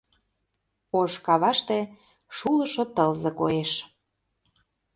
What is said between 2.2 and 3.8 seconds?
шулышо тылзе коеш.